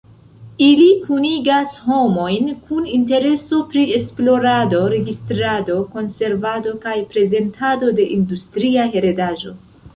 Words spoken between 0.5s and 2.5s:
Ili kunigas homojn